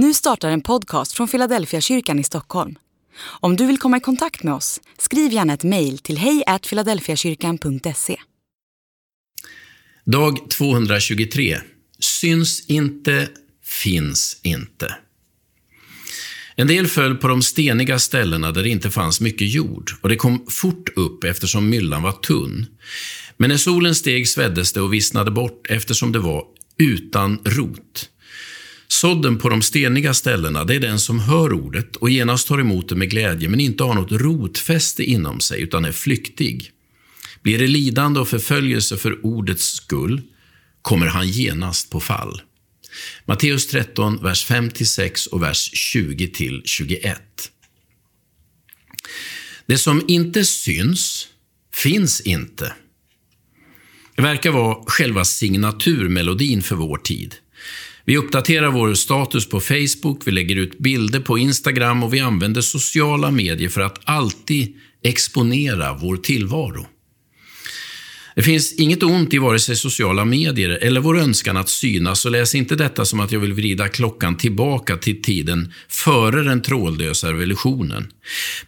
[0.00, 2.74] Nu startar en podcast från Philadelphia kyrkan i Stockholm.
[3.20, 8.16] Om du vill komma i kontakt med oss, skriv gärna ett mejl till hejfiladelfiakyrkan.se.
[10.04, 11.58] Dag 223.
[11.98, 13.28] Syns inte,
[13.82, 14.94] finns inte.
[16.56, 20.16] En del föll på de steniga ställena där det inte fanns mycket jord och det
[20.16, 22.66] kom fort upp eftersom myllan var tunn.
[23.36, 26.44] Men när solen steg sveddes det och vissnade bort eftersom det var
[26.76, 28.10] utan rot.
[28.88, 32.88] Sådden på de steniga ställena, det är den som hör ordet och genast tar emot
[32.88, 36.70] det med glädje, men inte har något rotfäste inom sig, utan är flyktig.
[37.42, 40.22] Blir det lidande och förföljelse för ordets skull,
[40.82, 42.42] kommer han genast på fall.
[43.24, 47.16] Matteus 13, vers 5-6 och vers 20-21.
[49.66, 51.28] Det som inte syns,
[51.74, 52.72] finns inte.
[54.18, 57.34] Det verkar vara själva signaturmelodin för vår tid.
[58.04, 62.60] Vi uppdaterar vår status på Facebook, vi lägger ut bilder på Instagram och vi använder
[62.60, 66.86] sociala medier för att alltid exponera vår tillvaro.
[68.34, 72.28] Det finns inget ont i vare sig sociala medier eller vår önskan att synas, så
[72.28, 77.28] läs inte detta som att jag vill vrida klockan tillbaka till tiden före den trådlösa
[77.28, 78.10] revolutionen.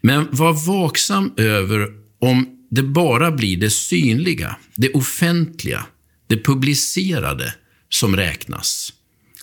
[0.00, 1.88] Men var vaksam över
[2.20, 5.86] om det bara blir det synliga, det offentliga,
[6.26, 7.54] det publicerade
[7.88, 8.92] som räknas.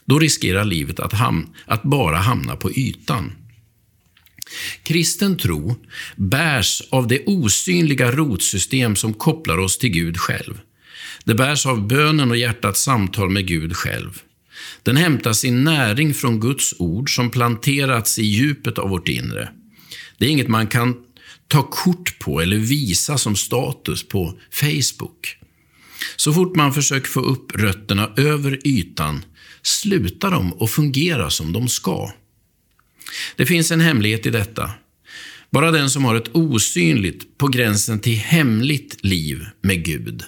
[0.05, 3.31] Då riskerar livet att, ham att bara hamna på ytan.
[4.83, 5.75] Kristen tro
[6.15, 10.59] bärs av det osynliga rotsystem som kopplar oss till Gud själv.
[11.23, 14.21] Det bärs av bönen och hjärtats samtal med Gud själv.
[14.83, 19.49] Den hämtar sin näring från Guds ord som planterats i djupet av vårt inre.
[20.17, 20.95] Det är inget man kan
[21.47, 25.37] ta kort på eller visa som status på Facebook.
[26.15, 29.25] Så fort man försöker få upp rötterna över ytan
[29.61, 32.11] slutar de att fungera som de ska.
[33.35, 34.71] Det finns en hemlighet i detta.
[35.49, 40.23] Bara den som har ett osynligt, på gränsen till hemligt liv med Gud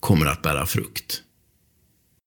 [0.00, 1.22] kommer att bära frukt.